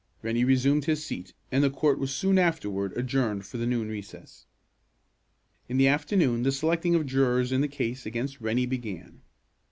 [0.23, 4.47] Rennie resumed his seat, and the court was soon afterward adjourned for the noon recess.
[5.69, 9.21] In the afternoon the selecting of jurors in the case against Rennie began.